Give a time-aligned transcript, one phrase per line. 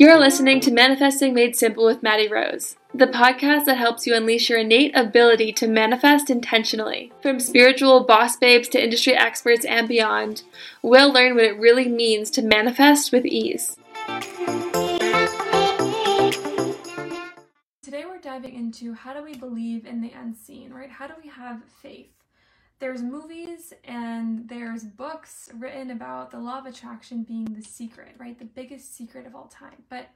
[0.00, 4.48] You're listening to Manifesting Made Simple with Maddie Rose, the podcast that helps you unleash
[4.48, 7.10] your innate ability to manifest intentionally.
[7.20, 10.44] From spiritual boss babes to industry experts and beyond,
[10.82, 13.76] we'll learn what it really means to manifest with ease.
[17.82, 20.90] Today we're diving into how do we believe in the unseen, right?
[20.90, 22.17] How do we have faith?
[22.78, 28.38] There's movies and there's books written about the law of attraction being the secret, right?
[28.38, 29.82] The biggest secret of all time.
[29.88, 30.08] But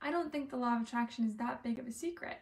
[0.00, 2.38] I don't think the law of attraction is that big of a secret.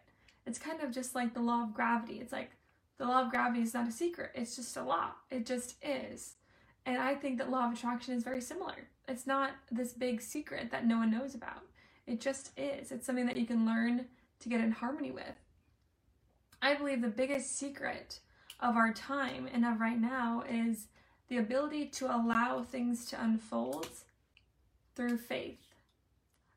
[0.46, 2.20] It's kind of just like the law of gravity.
[2.20, 2.50] It's like
[2.98, 5.10] the law of gravity is not a secret, it's just a law.
[5.30, 6.34] It just is.
[6.86, 8.88] And I think that law of attraction is very similar.
[9.08, 11.62] It's not this big secret that no one knows about.
[12.06, 12.92] It just is.
[12.92, 14.06] It's something that you can learn
[14.40, 15.24] to get in harmony with.
[16.62, 18.20] I believe the biggest secret
[18.60, 20.88] of our time and of right now is
[21.28, 23.88] the ability to allow things to unfold
[24.94, 25.60] through faith.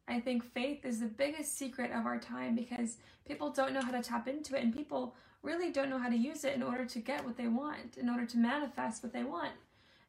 [0.08, 2.98] I think faith is the biggest secret of our time because
[3.28, 6.18] people don't know how to tap into it and people really don't know how to
[6.18, 9.24] use it in order to get what they want, in order to manifest what they
[9.24, 9.52] want.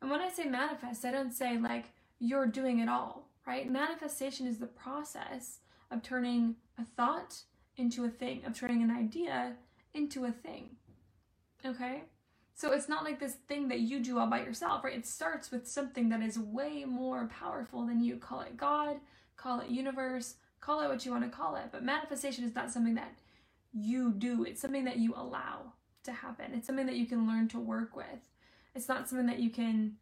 [0.01, 1.87] And when I say manifest, I don't say like
[2.19, 3.71] you're doing it all, right?
[3.71, 5.59] Manifestation is the process
[5.91, 7.37] of turning a thought
[7.77, 9.55] into a thing, of turning an idea
[9.95, 10.71] into a thing.
[11.65, 12.03] Okay?
[12.55, 14.97] So it's not like this thing that you do all by yourself, right?
[14.97, 18.17] It starts with something that is way more powerful than you.
[18.17, 18.97] Call it God,
[19.37, 21.69] call it universe, call it what you want to call it.
[21.73, 23.15] But manifestation is not something that
[23.73, 25.73] you do, it's something that you allow
[26.05, 26.53] to happen.
[26.55, 28.29] It's something that you can learn to work with.
[28.75, 29.97] It's not something that you can,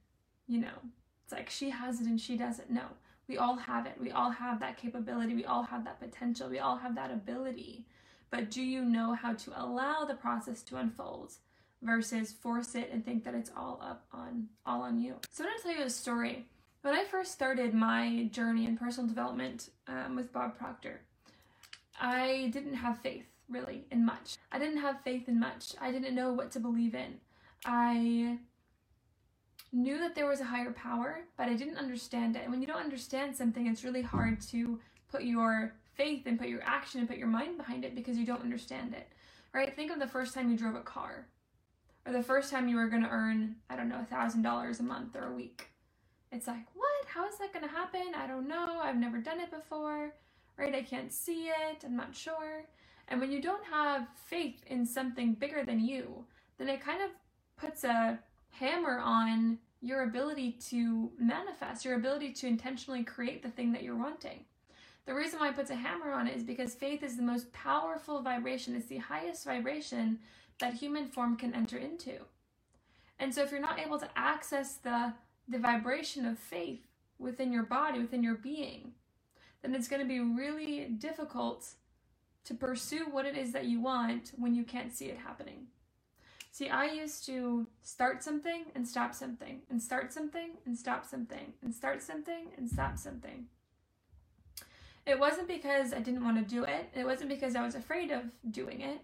[0.47, 0.79] you know,
[1.25, 2.71] it's like she has it and she doesn't.
[2.71, 2.85] No,
[3.29, 3.95] we all have it.
[4.01, 5.35] We all have that capability.
[5.35, 6.49] We all have that potential.
[6.49, 7.87] We all have that ability.
[8.31, 11.35] But do you know how to allow the process to unfold?
[11.83, 15.17] Versus force it and think that it's all up on all on you.
[15.31, 16.47] So I'm gonna tell you a story.
[16.83, 21.01] When I first started my journey in personal development um, with Bob Proctor,
[22.01, 24.37] I didn't have faith really in much.
[24.53, 25.75] I didn't have faith in much.
[25.81, 27.15] I didn't know what to believe in.
[27.65, 28.39] I
[29.73, 32.43] knew that there was a higher power, but I didn't understand it.
[32.43, 34.79] And when you don't understand something, it's really hard to
[35.11, 38.25] put your faith and put your action and put your mind behind it because you
[38.25, 39.09] don't understand it.
[39.53, 39.75] Right?
[39.75, 41.27] Think of the first time you drove a car
[42.09, 44.83] or the first time you were going to earn, I don't know, a $1,000 a
[44.83, 45.69] month or a week.
[46.33, 46.87] It's like, what?
[47.07, 48.15] How is that going to happen?
[48.17, 48.81] I don't know.
[48.83, 50.15] I've never done it before,
[50.57, 50.75] right?
[50.75, 51.85] I can't see it.
[51.85, 52.65] I'm not sure.
[53.09, 56.25] And when you don't have faith in something bigger than you,
[56.57, 57.11] then it kind of
[57.59, 58.19] puts a
[58.53, 63.97] hammer on your ability to manifest, your ability to intentionally create the thing that you're
[63.97, 64.45] wanting.
[65.05, 67.53] The reason why it puts a hammer on it is because faith is the most
[67.53, 70.19] powerful vibration, it's the highest vibration
[70.61, 72.19] that human form can enter into.
[73.19, 75.13] And so if you're not able to access the
[75.49, 76.81] the vibration of faith
[77.19, 78.93] within your body, within your being,
[79.63, 81.71] then it's going to be really difficult
[82.45, 85.67] to pursue what it is that you want when you can't see it happening.
[86.51, 91.53] See, I used to start something and stop something, and start something and stop something,
[91.63, 93.47] and start something and stop something.
[95.07, 98.11] It wasn't because I didn't want to do it, it wasn't because I was afraid
[98.11, 99.01] of doing it.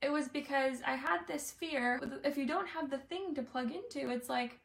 [0.00, 2.00] It was because I had this fear.
[2.24, 4.60] If you don't have the thing to plug into, it's like,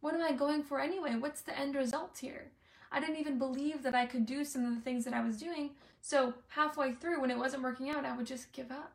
[0.00, 1.16] what am I going for anyway?
[1.18, 2.50] What's the end result here?
[2.92, 5.38] I didn't even believe that I could do some of the things that I was
[5.38, 5.70] doing.
[6.02, 8.92] So halfway through, when it wasn't working out, I would just give up.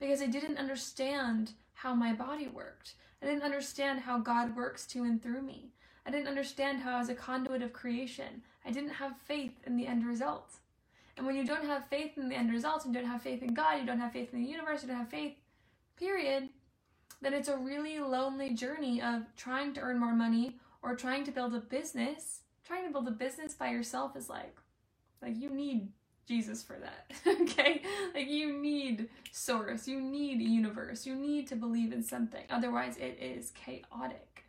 [0.00, 2.94] Because I didn't understand how my body worked.
[3.22, 5.72] I didn't understand how God works to and through me.
[6.06, 8.42] I didn't understand how I was a conduit of creation.
[8.64, 10.54] I didn't have faith in the end result.
[11.16, 13.54] And when you don't have faith in the end results, and don't have faith in
[13.54, 15.34] God, you don't have faith in the universe, you don't have faith,
[15.96, 16.48] period,
[17.20, 21.30] then it's a really lonely journey of trying to earn more money or trying to
[21.30, 22.40] build a business.
[22.66, 24.56] Trying to build a business by yourself is like,
[25.20, 25.88] like you need
[26.26, 27.10] Jesus for that.
[27.42, 27.82] okay?
[28.14, 32.44] Like you need source, you need universe, you need to believe in something.
[32.48, 34.44] Otherwise, it is chaotic.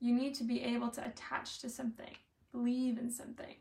[0.00, 2.14] You need to be able to attach to something,
[2.52, 3.56] believe in something.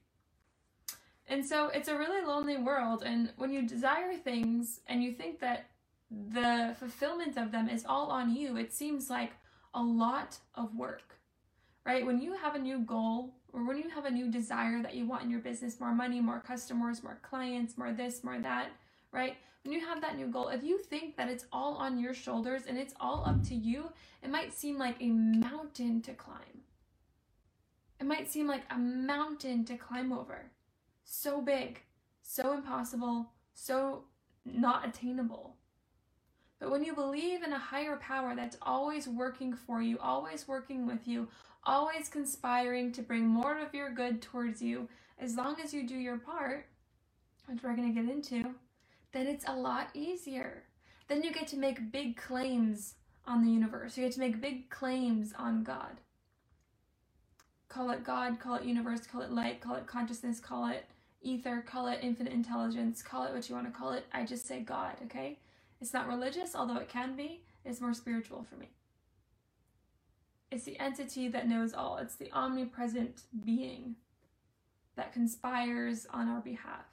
[1.27, 3.03] And so it's a really lonely world.
[3.03, 5.69] And when you desire things and you think that
[6.11, 9.31] the fulfillment of them is all on you, it seems like
[9.73, 11.19] a lot of work,
[11.85, 12.05] right?
[12.05, 15.07] When you have a new goal or when you have a new desire that you
[15.07, 18.69] want in your business more money, more customers, more clients, more this, more that,
[19.11, 19.35] right?
[19.63, 22.63] When you have that new goal, if you think that it's all on your shoulders
[22.67, 23.89] and it's all up to you,
[24.21, 26.61] it might seem like a mountain to climb.
[27.99, 30.51] It might seem like a mountain to climb over
[31.05, 31.81] so big,
[32.21, 34.03] so impossible, so
[34.43, 35.55] not attainable.
[36.59, 40.87] But when you believe in a higher power that's always working for you, always working
[40.87, 41.27] with you,
[41.63, 45.95] always conspiring to bring more of your good towards you, as long as you do
[45.95, 46.65] your part,
[47.47, 48.55] which we're going to get into,
[49.11, 50.63] then it's a lot easier.
[51.07, 53.97] Then you get to make big claims on the universe.
[53.97, 55.99] You get to make big claims on God.
[57.69, 60.85] Call it God, call it universe, call it light, call it consciousness, call it
[61.25, 64.05] ether, call it infinite intelligence, call it what you want to call it.
[64.13, 65.39] I just say God, okay?
[65.81, 67.41] It's not religious, although it can be.
[67.65, 68.69] It's more spiritual for me.
[70.51, 73.95] It's the entity that knows all, it's the omnipresent being
[74.95, 76.85] that conspires on our behalf.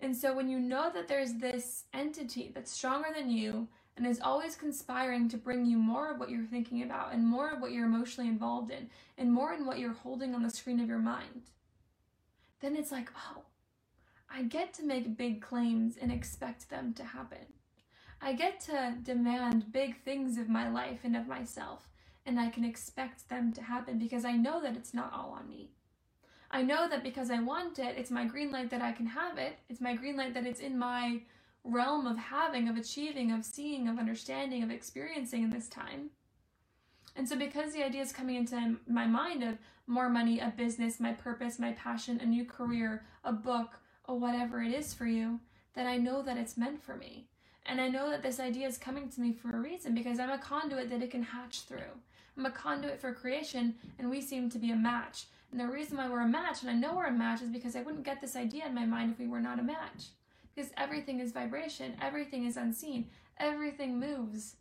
[0.00, 4.20] And so when you know that there's this entity that's stronger than you and is
[4.20, 7.70] always conspiring to bring you more of what you're thinking about and more of what
[7.70, 10.98] you're emotionally involved in and more in what you're holding on the screen of your
[10.98, 11.42] mind,
[12.64, 13.42] then it's like, oh,
[14.34, 17.46] I get to make big claims and expect them to happen.
[18.22, 21.88] I get to demand big things of my life and of myself,
[22.24, 25.46] and I can expect them to happen because I know that it's not all on
[25.46, 25.72] me.
[26.50, 29.36] I know that because I want it, it's my green light that I can have
[29.36, 29.58] it.
[29.68, 31.20] It's my green light that it's in my
[31.64, 36.10] realm of having, of achieving, of seeing, of understanding, of experiencing in this time.
[37.16, 41.00] And so, because the idea is coming into my mind of more money, a business,
[41.00, 45.40] my purpose, my passion, a new career, a book, or whatever it is for you,
[45.74, 47.28] then I know that it's meant for me.
[47.66, 50.30] And I know that this idea is coming to me for a reason because I'm
[50.30, 52.00] a conduit that it can hatch through.
[52.36, 55.26] I'm a conduit for creation, and we seem to be a match.
[55.50, 57.76] And the reason why we're a match, and I know we're a match, is because
[57.76, 60.08] I wouldn't get this idea in my mind if we were not a match.
[60.54, 63.08] Because everything is vibration, everything is unseen,
[63.38, 64.56] everything moves.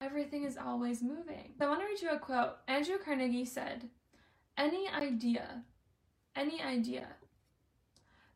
[0.00, 1.54] Everything is always moving.
[1.56, 2.56] So I want to read you a quote.
[2.66, 3.88] Andrew Carnegie said,
[4.56, 5.62] Any idea,
[6.36, 7.06] any idea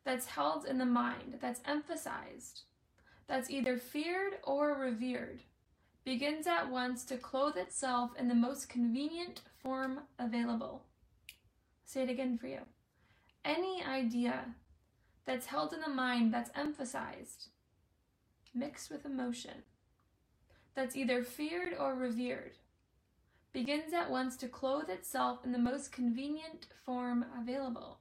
[0.03, 2.61] that's held in the mind, that's emphasized,
[3.27, 5.41] that's either feared or revered,
[6.03, 10.83] begins at once to clothe itself in the most convenient form available.
[11.85, 12.61] Say it again for you.
[13.43, 14.55] Any idea
[15.25, 17.49] that's held in the mind that's emphasized,
[18.53, 19.63] mixed with emotion,
[20.73, 22.53] that's either feared or revered,
[23.57, 27.97] begins at once to clothe itself in the most convenient form available.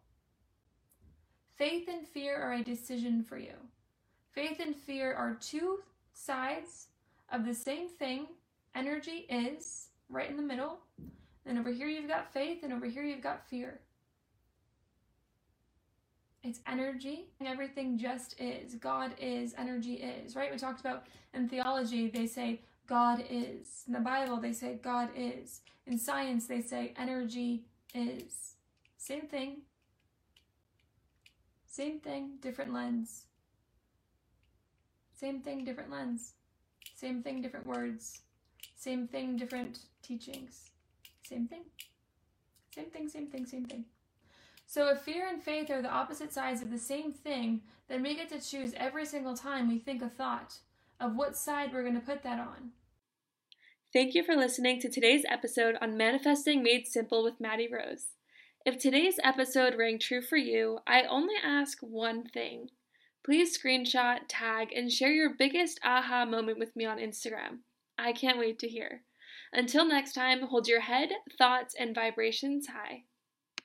[1.57, 3.55] Faith and fear are a decision for you.
[4.33, 5.79] Faith and fear are two
[6.13, 6.89] sides
[7.33, 8.27] of the same thing.
[8.75, 10.81] Energy is right in the middle.
[11.47, 13.81] And over here you've got faith, and over here you've got fear.
[16.43, 18.75] It's energy, and everything just is.
[18.75, 20.53] God is, energy is, right?
[20.53, 23.85] We talked about in theology, they say God is.
[23.87, 25.61] In the Bible, they say God is.
[25.87, 28.55] In science, they say energy is.
[28.97, 29.59] Same thing.
[31.67, 33.25] Same thing, different lens.
[35.15, 36.33] Same thing, different lens.
[36.95, 38.23] Same thing, different words.
[38.77, 40.71] Same thing, different teachings.
[41.23, 41.63] Same thing.
[42.75, 43.85] Same thing, same thing, same thing.
[44.67, 48.17] So if fear and faith are the opposite sides of the same thing, then we
[48.17, 50.57] get to choose every single time we think a thought
[51.01, 52.71] of what side we're going to put that on.
[53.93, 58.09] Thank you for listening to today's episode on Manifesting Made Simple with Maddie Rose.
[58.65, 62.71] If today's episode rang true for you, I only ask one thing
[63.25, 67.59] Please screenshot, tag, and share your biggest aha moment with me on Instagram.
[67.99, 69.03] I can't wait to hear.
[69.53, 73.05] Until next time, hold your head, thoughts, and vibrations high.